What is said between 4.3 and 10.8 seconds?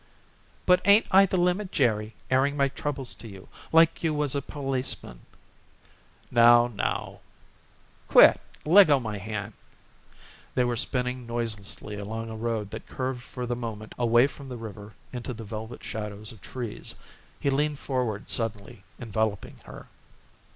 a policeman." "Now, now" "Quit! Leggo my hand." They were